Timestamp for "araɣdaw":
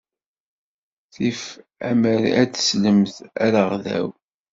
3.45-4.07